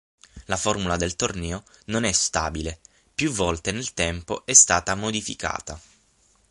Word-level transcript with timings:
La 0.45 0.57
formula 0.57 0.95
del 0.97 1.15
torneo 1.15 1.63
non 1.85 2.05
è 2.05 2.11
stabile: 2.11 2.79
più 3.13 3.29
volte 3.29 3.71
nel 3.71 3.93
tempo 3.93 4.47
è 4.47 4.53
stata 4.53 4.95
modificata. 4.95 5.79